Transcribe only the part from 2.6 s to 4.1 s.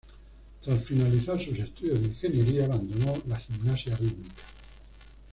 abandonó la gimnasia